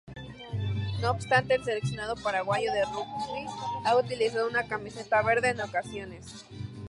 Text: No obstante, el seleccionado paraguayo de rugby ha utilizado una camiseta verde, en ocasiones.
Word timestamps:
No 0.99 1.11
obstante, 1.11 1.53
el 1.53 1.63
seleccionado 1.63 2.15
paraguayo 2.15 2.73
de 2.73 2.85
rugby 2.85 3.45
ha 3.85 3.95
utilizado 3.95 4.49
una 4.49 4.67
camiseta 4.67 5.21
verde, 5.21 5.49
en 5.49 5.61
ocasiones. 5.61 6.43